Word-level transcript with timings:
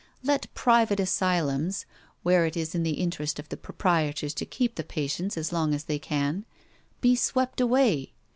Let 0.23 0.51
private 0.55 0.99
asylums, 0.99 1.85
where 2.23 2.47
it 2.47 2.57
is 2.57 2.73
in 2.73 2.81
the 2.81 2.95
interest 2.95 3.37
of 3.37 3.49
the 3.49 3.55
proprietors 3.55 4.33
to 4.33 4.47
keep 4.47 4.73
the 4.73 4.83
patients 4.83 5.37
as 5.37 5.53
long 5.53 5.75
as 5.75 5.83
they 5.83 5.99
can, 5.99 6.43
be 7.01 7.15
swept 7.15 7.61
away. 7.61 8.13